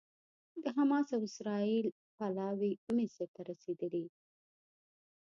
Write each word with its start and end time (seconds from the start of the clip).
د 0.63 0.65
حماس 0.75 1.07
او 1.15 1.21
اسرائیل 1.29 1.87
پلاوي 2.17 2.71
مصر 2.97 3.27
ته 3.33 3.41
رسېدلي 3.49 4.05